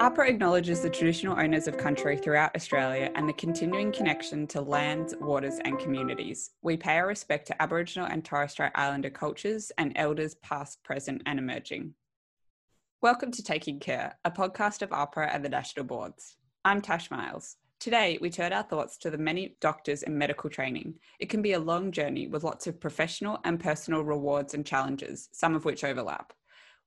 [0.00, 5.12] AHPRA acknowledges the traditional owners of country throughout Australia and the continuing connection to lands,
[5.20, 6.52] waters, and communities.
[6.62, 11.22] We pay our respect to Aboriginal and Torres Strait Islander cultures and elders past, present,
[11.26, 11.94] and emerging.
[13.02, 16.36] Welcome to Taking Care, a podcast of AHPRA and the National Boards.
[16.64, 17.56] I'm Tash Miles.
[17.80, 20.94] Today, we turn our thoughts to the many doctors in medical training.
[21.18, 25.28] It can be a long journey with lots of professional and personal rewards and challenges,
[25.32, 26.32] some of which overlap.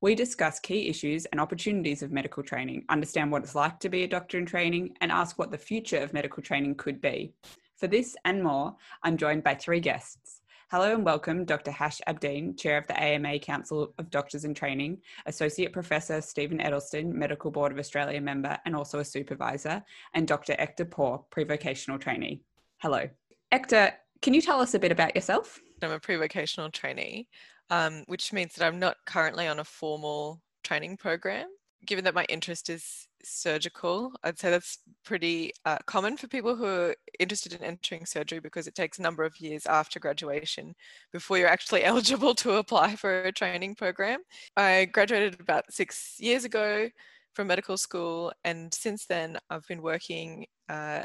[0.03, 4.01] We discuss key issues and opportunities of medical training, understand what it's like to be
[4.01, 7.35] a doctor in training, and ask what the future of medical training could be.
[7.77, 10.41] For this and more, I'm joined by three guests.
[10.71, 11.69] Hello and welcome, Dr.
[11.69, 17.11] Hash Abdeen, Chair of the AMA Council of Doctors in Training, Associate Professor Stephen Adelstein,
[17.11, 19.83] Medical Board of Australia member and also a supervisor,
[20.15, 20.53] and Dr.
[20.53, 22.41] Ekta Paw, pre-vocational trainee.
[22.79, 23.07] Hello.
[23.51, 23.93] Ector,
[24.23, 25.59] can you tell us a bit about yourself?
[25.83, 27.27] I'm a pre-vocational trainee
[27.71, 31.47] um, which means that I'm not currently on a formal training program.
[31.85, 36.65] Given that my interest is surgical, I'd say that's pretty uh, common for people who
[36.65, 40.75] are interested in entering surgery because it takes a number of years after graduation
[41.11, 44.19] before you're actually eligible to apply for a training program.
[44.57, 46.89] I graduated about six years ago
[47.33, 51.03] from medical school, and since then I've been working uh,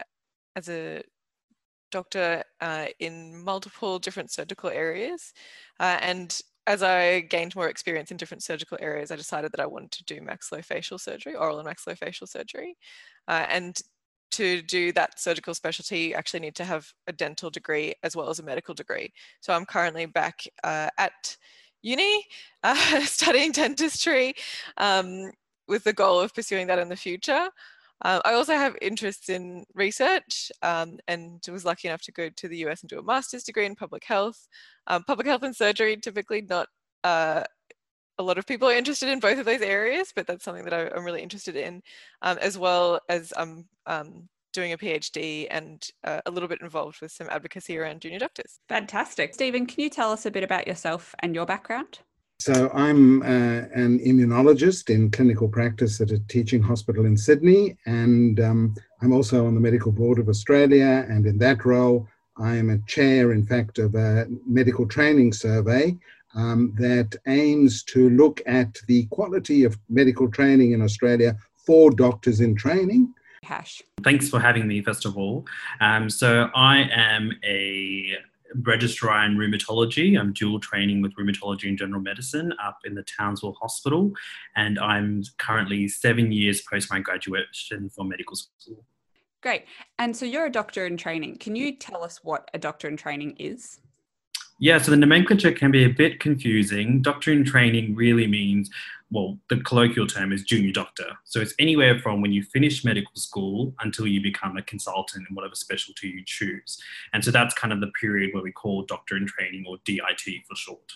[0.57, 1.03] as a
[1.93, 5.33] doctor uh, in multiple different surgical areas.
[5.79, 9.67] Uh, and as I gained more experience in different surgical areas, I decided that I
[9.67, 12.77] wanted to do maxillofacial surgery, oral and maxillofacial surgery.
[13.29, 13.81] Uh, and
[14.33, 18.29] to do that surgical specialty, you actually need to have a dental degree as well
[18.29, 19.13] as a medical degree.
[19.41, 21.37] So I'm currently back uh, at
[21.83, 22.25] uni
[22.63, 24.35] uh, studying dentistry
[24.77, 25.31] um,
[25.69, 27.49] with the goal of pursuing that in the future.
[28.03, 32.49] Um, I also have interests in research um, and was lucky enough to go to
[32.49, 34.49] the US and do a master's degree in public health.
[34.87, 36.69] Um, public health and surgery, typically not
[37.05, 37.45] uh,
[38.19, 40.73] a lot of people are interested in both of those areas, but that's something that
[40.73, 41.83] I, am really interested in,
[42.23, 47.01] um, as well as I'm um, doing a PhD and uh, a little bit involved
[47.03, 48.59] with some advocacy around junior doctors.
[48.69, 49.35] Fantastic.
[49.35, 51.99] Stephen, can you tell us a bit about yourself and your background?
[52.39, 58.39] So I'm uh, an immunologist in clinical practice at a teaching hospital in Sydney, and
[58.39, 61.07] um, I'm also on the Medical Board of Australia.
[61.09, 62.07] And in that role,
[62.39, 65.97] I am a chair, in fact, of a medical training survey
[66.35, 72.41] um, that aims to look at the quality of medical training in Australia for doctors
[72.41, 73.13] in training.
[73.43, 73.83] Hash.
[74.05, 75.47] Thanks for having me, first of all.
[75.81, 78.19] Um, so I am a
[78.63, 80.19] registrar in rheumatology.
[80.19, 84.13] I'm dual training with rheumatology and general medicine up in the Townsville Hospital,
[84.55, 88.85] and I'm currently seven years post my graduation from medical school.
[89.43, 89.65] Great.
[89.99, 91.37] And so you're a doctor in training.
[91.39, 93.81] Can you tell us what a doctor in training is?
[94.59, 97.03] Yeah, so the nomenclature can be a bit confusing.
[97.03, 98.71] Doctor in training really means,
[99.11, 101.07] well, the colloquial term is junior doctor.
[101.25, 105.35] So it's anywhere from when you finish medical school until you become a consultant in
[105.35, 106.81] whatever specialty you choose.
[107.13, 110.45] And so that's kind of the period where we call doctor in training or DIT
[110.49, 110.93] for short.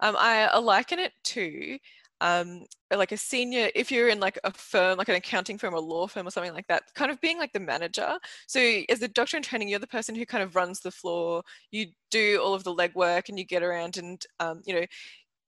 [0.00, 1.78] Um, I liken it to
[2.20, 2.64] um,
[2.94, 6.06] like a senior, if you're in like a firm, like an accounting firm or law
[6.06, 8.18] firm or something like that, kind of being like the manager.
[8.46, 11.42] So as a doctor in training, you're the person who kind of runs the floor.
[11.70, 14.86] You do all of the legwork and you get around and, um, you know,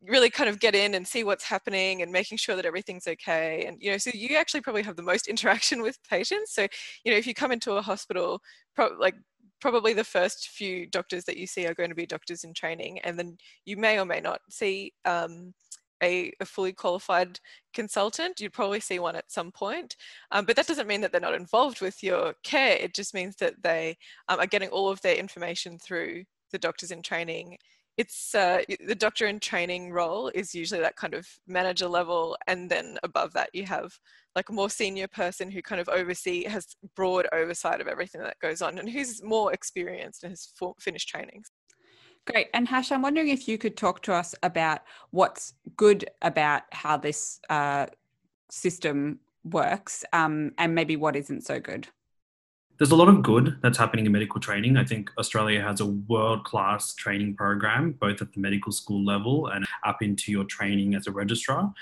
[0.02, 3.64] really kind of get in and see what's happening and making sure that everything's okay
[3.66, 6.66] and you know so you actually probably have the most interaction with patients so
[7.04, 8.40] you know if you come into a hospital
[8.74, 9.14] pro- like
[9.60, 12.98] probably the first few doctors that you see are going to be doctors in training
[13.00, 15.54] and then you may or may not see um,
[16.02, 17.40] a, a, fully qualified
[17.72, 18.40] consultant.
[18.40, 19.96] You'd probably see one at some point,
[20.30, 22.76] um, but that doesn't mean that they're not involved with your care.
[22.76, 23.96] It just means that they
[24.28, 27.56] um, are getting all of their information through the doctors in training.
[27.96, 32.70] It's uh, the doctor in training role is usually that kind of manager level, and
[32.70, 33.98] then above that you have
[34.34, 38.38] like a more senior person who kind of oversee has broad oversight of everything that
[38.40, 41.50] goes on, and who's more experienced and has finished trainings.
[42.26, 42.48] Great.
[42.52, 44.80] And Hash, I'm wondering if you could talk to us about
[45.10, 47.86] what's good about how this uh,
[48.50, 51.88] system works um, and maybe what isn't so good
[52.78, 54.76] there's a lot of good that's happening in medical training.
[54.76, 59.46] I think Australia has a world class training program, both at the medical school level
[59.48, 61.72] and up into your training as a registrar.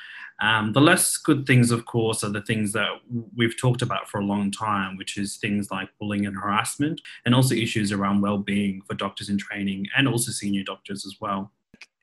[0.41, 2.89] Um, the less good things, of course, are the things that
[3.37, 7.35] we've talked about for a long time, which is things like bullying and harassment, and
[7.35, 11.53] also issues around well being for doctors in training and also senior doctors as well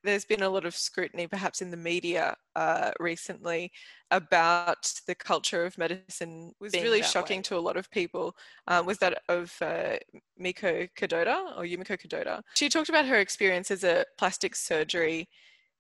[0.04, 3.72] there's been a lot of scrutiny, perhaps in the media uh, recently,
[4.10, 6.54] about the culture of medicine.
[6.60, 7.44] Was really shocking way.
[7.44, 8.36] to a lot of people.
[8.68, 9.98] Um, was that of uh,
[10.38, 12.42] Miko Kadota or Yumiko Kadota?
[12.56, 15.30] She talked about her experience as a plastic surgery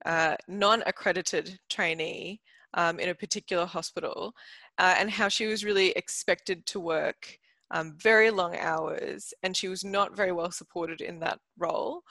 [0.06, 2.41] uh, non-accredited trainee.
[2.73, 4.33] um, in a particular hospital
[4.77, 7.38] uh, and how she was really expected to work
[7.71, 12.01] um, very long hours and she was not very well supported in that role.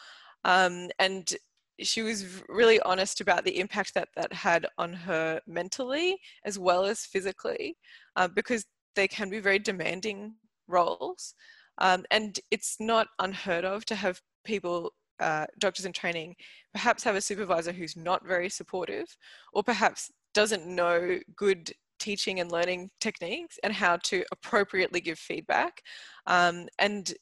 [0.45, 1.33] Um, and
[1.82, 6.85] she was really honest about the impact that that had on her mentally as well
[6.85, 7.77] as physically
[8.17, 8.65] uh, because
[8.97, 10.35] they can be very demanding
[10.69, 11.35] roles.
[11.79, 16.35] Um, and it's not unheard of to have people, uh, doctors in training,
[16.73, 19.06] perhaps have a supervisor who's not very supportive
[19.53, 25.83] or perhaps doesn't know good teaching and learning techniques and how to appropriately give feedback.
[26.26, 27.12] Um, and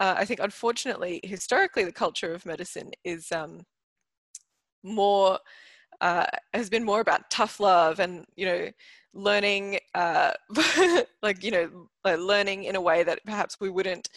[0.00, 3.62] uh, I think, unfortunately, historically, the culture of medicine is um,
[4.82, 5.38] more
[6.00, 8.68] uh, has been more about tough love and you know
[9.12, 10.32] learning uh,
[11.22, 14.08] like you know learning in a way that perhaps we wouldn't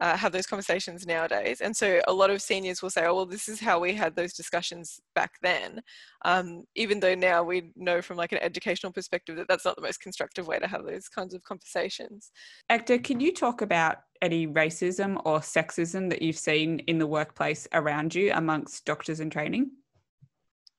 [0.00, 1.60] uh, have those conversations nowadays.
[1.60, 4.14] And so a lot of seniors will say, oh, well, this is how we had
[4.14, 5.82] those discussions back then.
[6.24, 9.82] Um, even though now we know from like an educational perspective that that's not the
[9.82, 12.30] most constructive way to have those kinds of conversations.
[12.70, 17.66] Ekta, can you talk about any racism or sexism that you've seen in the workplace
[17.72, 19.70] around you amongst doctors in training?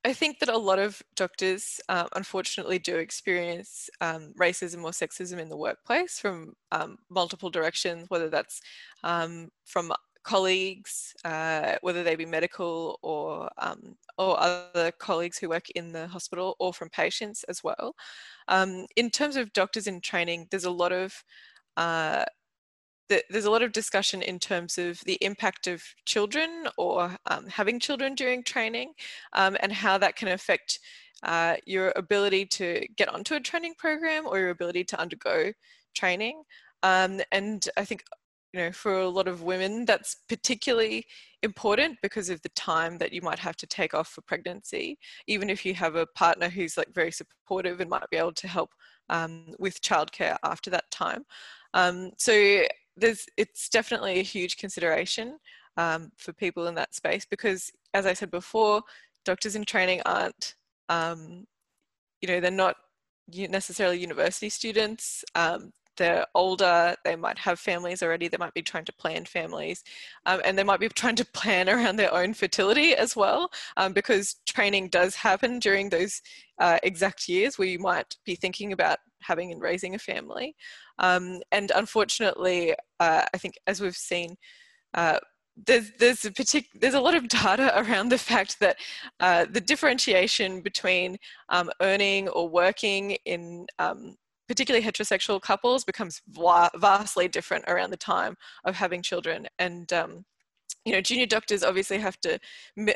[0.05, 5.39] I think that a lot of doctors, uh, unfortunately, do experience um, racism or sexism
[5.39, 8.61] in the workplace from um, multiple directions, whether that's
[9.03, 9.91] um, from
[10.23, 16.07] colleagues, uh, whether they be medical or um, or other colleagues who work in the
[16.07, 17.93] hospital, or from patients as well.
[18.47, 21.23] Um, in terms of doctors in training, there's a lot of
[21.75, 22.23] uh,
[23.09, 27.79] there's a lot of discussion in terms of the impact of children or um, having
[27.79, 28.93] children during training
[29.33, 30.79] um, and how that can affect
[31.23, 35.51] uh, your ability to get onto a training program or your ability to undergo
[35.95, 36.43] training.
[36.83, 38.03] Um, and I think,
[38.53, 41.05] you know, for a lot of women, that's particularly
[41.43, 44.97] important because of the time that you might have to take off for pregnancy,
[45.27, 48.47] even if you have a partner who's like very supportive and might be able to
[48.47, 48.71] help
[49.09, 51.25] um, with childcare after that time.
[51.73, 52.63] Um, so
[52.99, 55.37] there's it's definitely a huge consideration
[55.77, 58.81] um, for people in that space because, as I said before,
[59.25, 60.55] doctors in training aren't,
[60.89, 61.45] um,
[62.21, 62.75] you know, they're not
[63.33, 65.23] necessarily university students.
[65.35, 69.83] Um, they're older, they might have families already, they might be trying to plan families,
[70.25, 73.93] um, and they might be trying to plan around their own fertility as well, um,
[73.93, 76.21] because training does happen during those
[76.57, 80.55] uh, exact years where you might be thinking about having and raising a family.
[80.97, 84.35] Um, and unfortunately, uh, I think as we've seen,
[84.95, 85.19] uh,
[85.65, 88.77] there's there's a partic- there's a lot of data around the fact that
[89.19, 91.17] uh, the differentiation between
[91.49, 94.15] um, earning or working in um,
[94.49, 96.21] particularly heterosexual couples becomes
[96.75, 98.35] vastly different around the time
[98.65, 99.47] of having children.
[99.59, 100.25] And um,
[100.85, 102.39] you know junior doctors obviously have to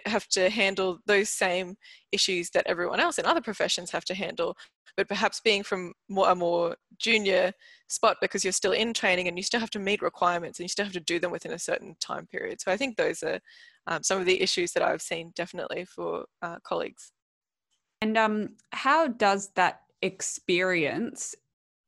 [0.05, 1.75] have to handle those same
[2.11, 4.57] issues that everyone else in other professions have to handle.
[4.97, 7.51] But perhaps being from more, a more junior
[7.87, 10.69] spot because you're still in training and you still have to meet requirements and you
[10.69, 12.61] still have to do them within a certain time period.
[12.61, 13.39] So i think those are
[13.85, 17.11] um, some of the issues that i've seen definitely for uh, colleagues.
[18.01, 21.35] And um, how does that experience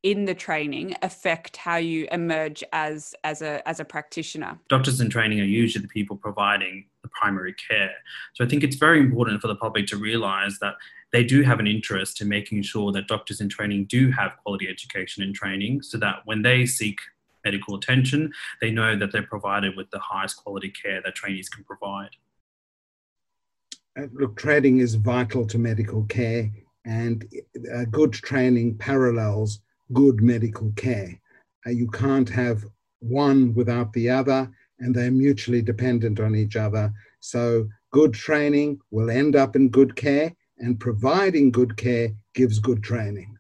[0.06, 4.58] in the training affect how you emerge as as a as a practitioner?
[4.70, 7.96] Doctors in training are usually the people providing the primary care.
[8.34, 10.76] So i think it's very important for the public to realize that
[11.12, 14.68] they do have an interest in making sure that doctors in training do have quality
[14.70, 17.00] education and training so that when they seek
[17.44, 18.32] medical attention
[18.62, 22.14] they know that they're provided with the highest quality care that trainees can provide.
[23.98, 26.52] Uh, look training is vital to medical care
[26.86, 27.26] and
[27.74, 29.62] uh, good training parallels
[29.94, 31.20] good medical care.
[31.66, 32.66] Uh, you can't have
[33.00, 34.50] one without the other,
[34.80, 36.92] and they're mutually dependent on each other.
[37.20, 42.84] So, good training will end up in good care, and providing good care gives good
[42.84, 43.38] training.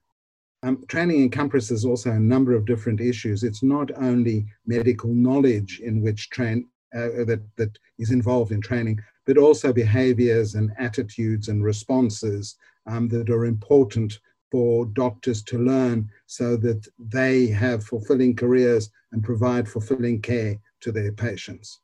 [0.63, 3.43] Um, training encompasses also a number of different issues.
[3.43, 8.99] It's not only medical knowledge in which train uh, that, that is involved in training,
[9.25, 12.55] but also behaviors and attitudes and responses
[12.87, 14.19] um, that are important
[14.51, 20.91] for doctors to learn so that they have fulfilling careers and provide fulfilling care to
[20.91, 21.79] their patients.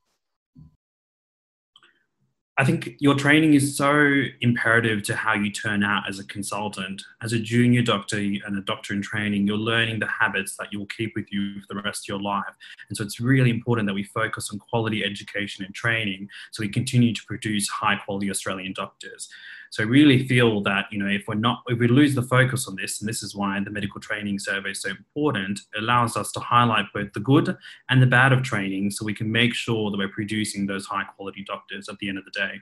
[2.58, 7.02] I think your training is so imperative to how you turn out as a consultant.
[7.24, 10.86] As a junior doctor and a doctor in training, you're learning the habits that you'll
[10.86, 12.54] keep with you for the rest of your life.
[12.90, 16.70] And so it's really important that we focus on quality education and training so we
[16.70, 19.28] continue to produce high quality Australian doctors.
[19.72, 22.68] So I really feel that, you know, if we're not, if we lose the focus
[22.68, 26.18] on this, and this is why the medical training survey is so important, it allows
[26.18, 27.58] us to highlight both the good
[27.90, 31.06] and the bad of training so we can make sure that we're producing those high
[31.06, 32.60] quality doctors at the end of the day.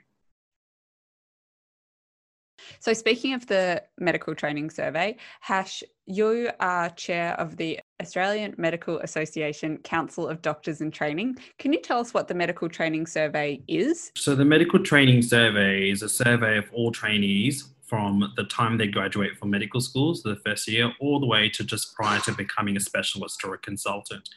[2.82, 9.00] So, speaking of the medical training survey, Hash, you are chair of the Australian Medical
[9.00, 11.38] Association Council of Doctors in Training.
[11.58, 14.12] Can you tell us what the medical training survey is?
[14.16, 18.88] So, the medical training survey is a survey of all trainees from the time they
[18.88, 22.78] graduate from medical schools, the first year, all the way to just prior to becoming
[22.78, 24.30] a specialist or a consultant.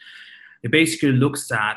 [0.65, 1.77] It basically looks at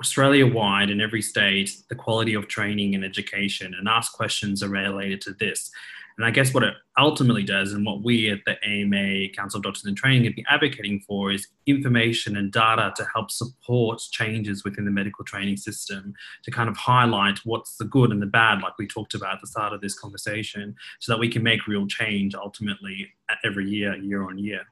[0.00, 5.20] Australia wide in every state the quality of training and education and ask questions related
[5.22, 5.70] to this.
[6.16, 9.64] And I guess what it ultimately does, and what we at the AMA Council of
[9.64, 14.64] Doctors in Training have been advocating for, is information and data to help support changes
[14.64, 16.12] within the medical training system
[16.44, 19.40] to kind of highlight what's the good and the bad, like we talked about at
[19.40, 23.08] the start of this conversation, so that we can make real change ultimately
[23.44, 24.62] every year, year on year.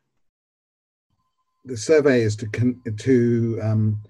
[1.65, 2.47] The survey is to,
[2.99, 4.03] to um,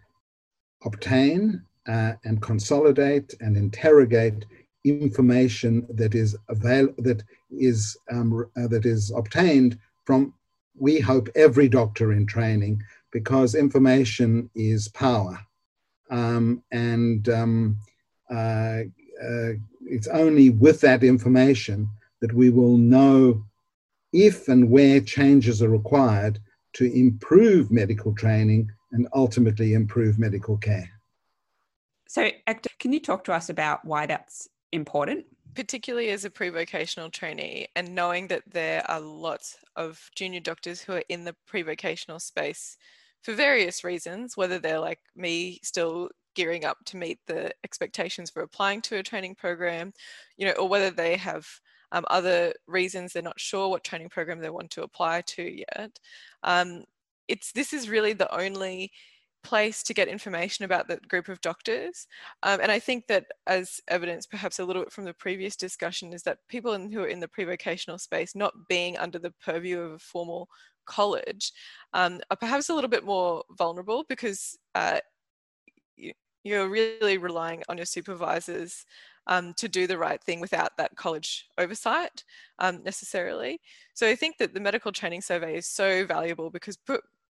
[0.84, 4.44] obtain uh, and consolidate and interrogate
[4.84, 10.32] information that is avail that is um, uh, that is obtained from
[10.78, 12.82] we hope every doctor in training
[13.12, 15.38] because information is power
[16.10, 17.76] um, and um,
[18.30, 18.82] uh,
[19.22, 21.88] uh, it's only with that information
[22.20, 23.44] that we will know
[24.12, 26.38] if and where changes are required
[26.72, 30.90] to improve medical training and ultimately improve medical care.
[32.08, 32.30] So,
[32.78, 35.26] can you talk to us about why that's important?
[35.54, 40.80] Particularly as a pre vocational trainee, and knowing that there are lots of junior doctors
[40.80, 42.76] who are in the pre vocational space
[43.22, 48.42] for various reasons, whether they're like me, still gearing up to meet the expectations for
[48.42, 49.92] applying to a training program,
[50.36, 51.46] you know, or whether they have
[51.92, 55.98] um, other reasons they're not sure what training program they want to apply to yet.
[56.42, 56.84] Um,
[57.28, 58.92] it's this is really the only
[59.42, 62.06] place to get information about the group of doctors.
[62.42, 66.12] Um, and I think that as evidence perhaps a little bit from the previous discussion
[66.12, 69.80] is that people in, who are in the pre-vocational space not being under the purview
[69.80, 70.48] of a formal
[70.84, 71.52] college
[71.94, 74.98] um, are perhaps a little bit more vulnerable because uh,
[75.96, 76.12] you,
[76.44, 78.84] you're really relying on your supervisors
[79.26, 82.24] um, to do the right thing without that college oversight
[82.58, 83.60] um, necessarily.
[83.94, 86.76] So I think that the medical training survey is so valuable because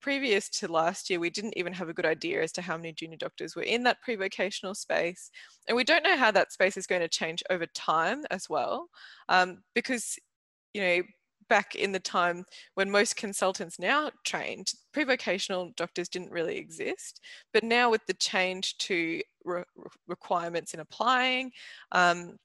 [0.04, 2.92] previous to last year, we didn't even have a good idea as to how many
[2.92, 5.30] junior doctors were in that pre-vocational space.
[5.66, 8.90] And we don't know how that space is going to change over time as well,
[9.30, 10.18] um, because,
[10.74, 11.02] you know,
[11.48, 12.44] back in the time
[12.74, 17.22] when most consultants now trained, pre-vocational doctors didn't really exist.
[17.54, 19.62] But now with the change to re
[20.06, 21.50] requirements in applying,
[21.92, 22.36] um,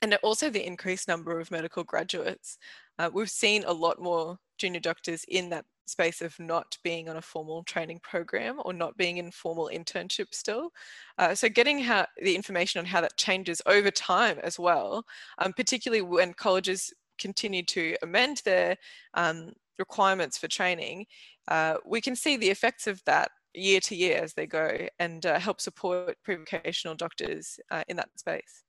[0.00, 2.56] and also the increased number of medical graduates,
[2.98, 7.16] uh, we've seen a lot more junior doctors in that space of not being on
[7.16, 10.70] a formal training program or not being in formal internship still.
[11.18, 15.04] Uh, so getting how the information on how that changes over time as well,
[15.38, 18.76] um, particularly when colleges continue to amend their
[19.14, 21.06] um, requirements for training,
[21.48, 25.26] uh, we can see the effects of that year to year as they go and
[25.26, 28.64] uh, help support pre-vocational doctors uh, in that space.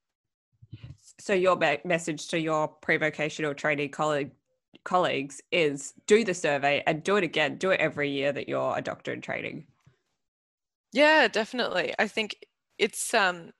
[1.19, 4.31] So your message to your pre-vocational trainee colleague
[4.83, 7.57] colleagues is do the survey and do it again.
[7.57, 9.67] Do it every year that you're a doctor in training.
[10.91, 11.93] Yeah definitely.
[11.99, 12.35] I think
[12.77, 13.51] it's um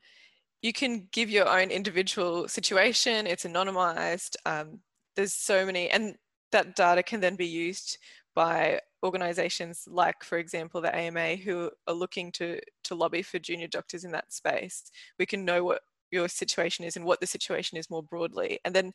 [0.62, 3.28] you can give your own individual situation.
[3.28, 4.38] It's anonymized.
[4.46, 4.80] Um,
[5.16, 6.16] there's so many and
[6.52, 7.98] that data can then be used
[8.36, 13.68] by organizations like for example the ama who are looking to to lobby for junior
[13.68, 14.84] doctors in that space.
[15.20, 15.82] We can know what
[16.14, 18.94] your situation is and what the situation is more broadly and then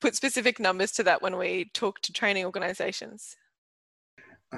[0.00, 3.36] put specific numbers to that when we talk to training organizations.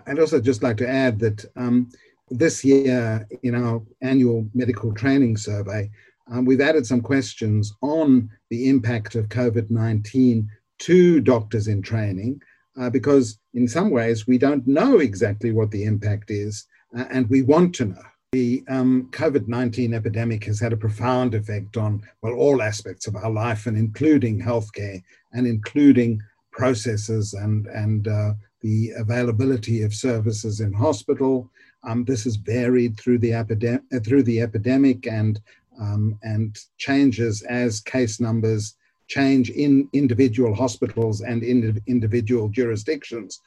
[0.07, 1.91] I'd also just like to add that um,
[2.31, 5.91] this year in our annual medical training survey,
[6.31, 10.49] um, we've added some questions on the impact of COVID 19
[10.81, 12.41] to doctors in training,
[12.79, 17.29] uh, because in some ways we don't know exactly what the impact is, uh, and
[17.31, 18.03] we want to know.
[18.33, 23.17] The um, COVID 19 epidemic has had a profound effect on, well, all aspects of
[23.17, 26.21] our life, and including healthcare and including
[26.53, 31.51] processes and, and uh, the availability of services in hospital.
[31.85, 35.41] Um, this has varied through the, epidem- uh, through the epidemic and,
[35.81, 43.41] um, and changes as case numbers change in individual hospitals and in individual jurisdictions.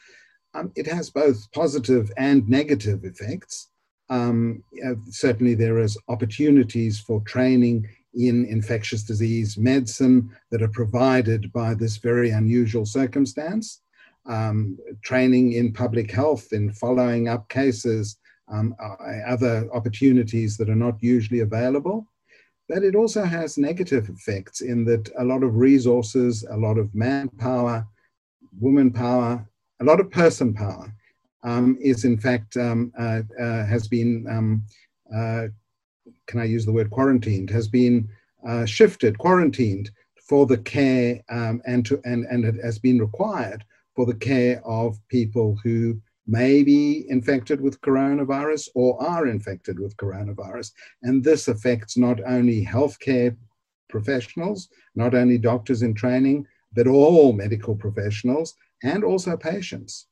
[0.56, 3.68] Um, it has both positive and negative effects.
[4.12, 4.62] Um,
[5.10, 11.96] certainly, there is opportunities for training in infectious disease medicine that are provided by this
[11.96, 13.82] very unusual circumstance.
[14.26, 18.18] Um, training in public health, in following up cases,
[18.50, 22.06] um, uh, other opportunities that are not usually available.
[22.68, 26.94] but it also has negative effects in that a lot of resources, a lot of
[26.96, 27.86] manpower,
[28.60, 29.46] woman power,
[29.82, 30.94] a lot of person power
[31.44, 34.64] um, is in fact um, uh, uh, has been um,
[35.16, 35.48] uh,
[36.28, 38.10] can I use the word quarantined has been
[38.48, 39.92] uh, shifted quarantined
[40.28, 43.64] for the care um, and to and and it has been required
[43.96, 49.98] for the care of people who may be infected with coronavirus or are infected with
[49.98, 50.72] coronavirus.
[51.04, 53.36] And this affects not only healthcare
[53.90, 60.08] professionals, not only doctors in training, but all medical professionals and also patients.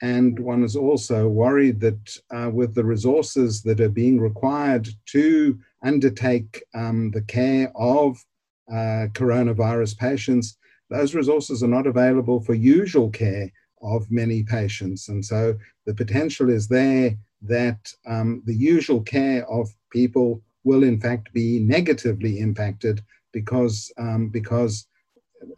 [0.00, 5.58] And one is also worried that uh, with the resources that are being required to
[5.82, 8.24] undertake um, the care of
[8.70, 10.56] uh, coronavirus patients,
[10.90, 13.50] those resources are not available for usual care
[13.82, 15.08] of many patients.
[15.08, 21.00] And so the potential is there that um, the usual care of people will in
[21.00, 23.02] fact be negatively impacted
[23.32, 24.86] because, um, because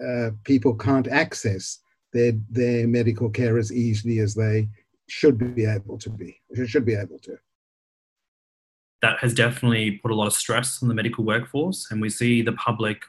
[0.07, 1.81] uh, people can't access
[2.13, 4.69] their, their medical care as easily as they
[5.09, 7.37] should be able to be, should be able to
[9.03, 11.87] that has definitely put a lot of stress on the medical workforce.
[11.91, 13.03] And we see the public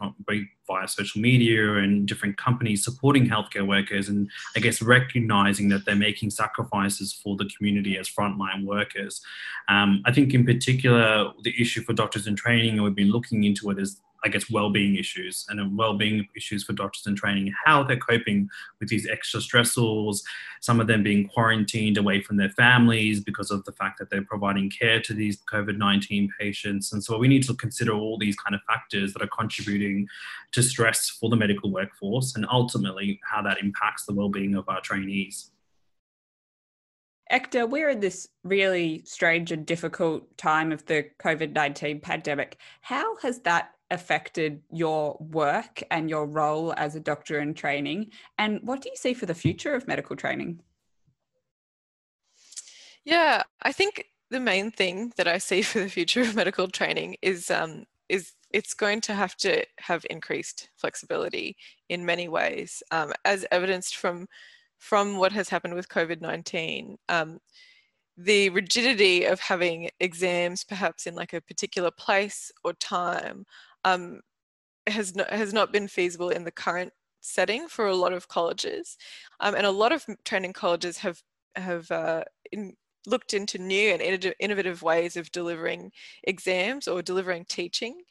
[0.67, 5.95] via social media and different companies supporting healthcare workers and I guess recognizing that they're
[5.95, 9.21] making sacrifices for the community as frontline workers.
[9.67, 13.43] Um, I think, in particular, the issue for doctors in training, and we've been looking
[13.43, 17.83] into it, is I guess, well-being issues and well-being issues for doctors in training, how
[17.83, 18.49] they're coping
[18.79, 20.21] with these extra stressors,
[20.61, 24.23] some of them being quarantined away from their families because of the fact that they're
[24.23, 26.93] providing care to these COVID-19 patients.
[26.93, 30.07] And so we need to consider all these kind of factors that are contributing
[30.51, 34.81] to stress for the medical workforce and ultimately how that impacts the well-being of our
[34.81, 35.51] trainees.
[37.31, 42.57] Ekta, we're in this really strange and difficult time of the COVID 19 pandemic.
[42.81, 48.11] How has that affected your work and your role as a doctor in training?
[48.37, 50.61] And what do you see for the future of medical training?
[53.03, 57.17] Yeah, I think the main thing that I see for the future of medical training
[57.21, 61.55] is um, is it's going to have to have increased flexibility
[61.89, 64.27] in many ways, um, as evidenced from
[64.79, 66.97] from what has happened with COVID nineteen.
[67.09, 67.39] Um,
[68.17, 73.45] the rigidity of having exams perhaps in like a particular place or time
[73.85, 74.21] um,
[74.87, 76.91] has not, has not been feasible in the current
[77.21, 78.97] setting for a lot of colleges,
[79.39, 81.21] um, and a lot of training colleges have
[81.55, 82.73] have uh, in,
[83.05, 85.91] looked into new and innovative ways of delivering
[86.23, 88.01] exams or delivering teaching,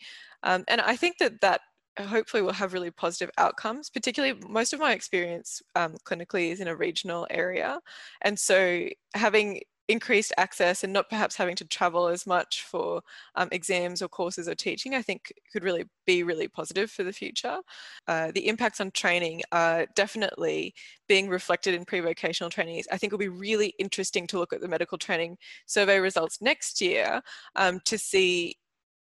[0.42, 1.60] um, and I think that that
[1.98, 3.90] hopefully will have really positive outcomes.
[3.90, 7.80] Particularly, most of my experience um, clinically is in a regional area,
[8.22, 13.02] and so having increased access and not perhaps having to travel as much for
[13.34, 17.12] um, exams or courses or teaching, I think could really be really positive for the
[17.12, 17.58] future.
[18.06, 20.74] Uh, the impacts on training are definitely
[21.08, 22.86] being reflected in pre-vocational trainees.
[22.92, 26.80] I think will be really interesting to look at the medical training survey results next
[26.80, 27.20] year
[27.56, 28.56] um, to see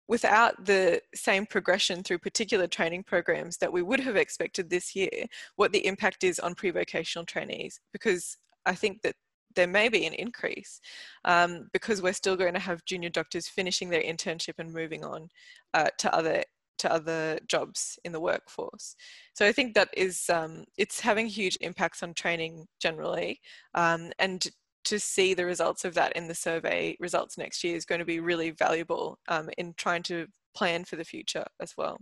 [0.08, 5.26] without the same progression through particular training programs that we would have expected this year,
[5.54, 9.14] what the impact is on pre-vocational trainees, because I think that
[9.56, 10.80] there may be an increase
[11.24, 15.28] um, because we're still going to have junior doctors finishing their internship and moving on
[15.74, 16.42] uh, to other
[16.78, 18.96] to other jobs in the workforce.
[19.34, 23.40] So I think that is um, it's having huge impacts on training generally,
[23.74, 24.46] um, and
[24.84, 28.04] to see the results of that in the survey results next year is going to
[28.04, 31.98] be really valuable um, in trying to plan for the future as well.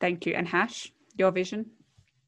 [0.00, 0.34] Thank you.
[0.34, 1.66] And Hash, your vision?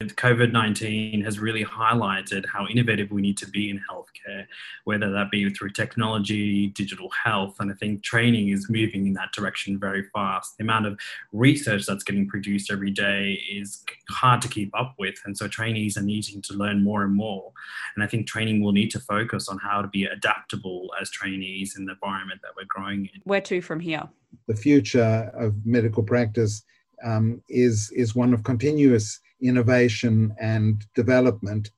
[0.00, 4.46] COVID 19 has really highlighted how innovative we need to be in healthcare,
[4.84, 7.56] whether that be through technology, digital health.
[7.58, 10.56] And I think training is moving in that direction very fast.
[10.56, 11.00] The amount of
[11.32, 15.16] research that's getting produced every day is hard to keep up with.
[15.24, 17.52] And so trainees are needing to learn more and more.
[17.96, 21.76] And I think training will need to focus on how to be adaptable as trainees
[21.76, 23.20] in the environment that we're growing in.
[23.24, 24.08] Where to from here?
[24.46, 26.62] The future of medical practice
[27.04, 31.70] um, is, is one of continuous innovation and development.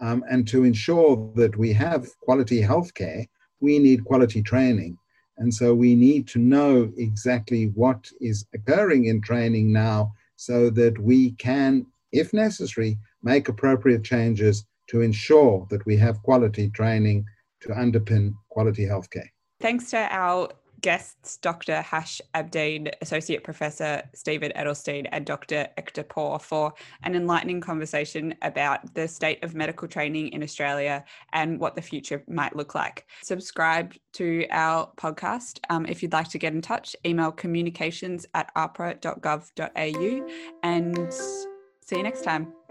[0.00, 3.26] Um, and to ensure that we have quality healthcare,
[3.60, 4.98] we need quality training.
[5.38, 10.98] And so we need to know exactly what is occurring in training now so that
[10.98, 17.24] we can, if necessary, make appropriate changes to ensure that we have quality training
[17.60, 19.28] to underpin quality healthcare.
[19.60, 21.80] Thanks to our guests Dr.
[21.80, 25.68] Hash Abdeen, Associate Professor Stephen Adelstein, and Dr.
[25.78, 31.58] Ekta Paw for an enlightening conversation about the state of medical training in Australia and
[31.58, 33.06] what the future might look like.
[33.22, 35.60] Subscribe to our podcast.
[35.70, 40.28] Um, if you'd like to get in touch, email communications at ahpra.gov.au
[40.62, 42.65] and see you next time.